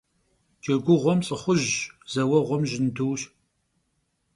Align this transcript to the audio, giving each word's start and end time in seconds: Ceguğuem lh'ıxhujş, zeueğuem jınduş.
Ceguğuem 0.63 1.19
lh'ıxhujş, 1.25 1.73
zeueğuem 2.11 2.63
jınduş. 2.69 3.21